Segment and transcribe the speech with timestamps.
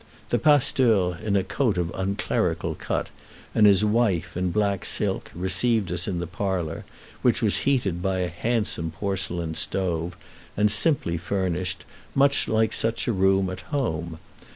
[0.29, 3.11] The pasteur, in a coat of unclerical cut,
[3.53, 6.85] and his wife, in black silk, received us in the parlor,
[7.21, 10.17] which was heated by a handsome porcelain stove,
[10.57, 11.85] and simply furnished,
[12.15, 14.17] much like such a room at home.